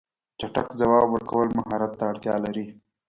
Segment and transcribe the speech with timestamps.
[0.39, 2.65] چټک ځواب ورکول مهارت ته اړتیا لري.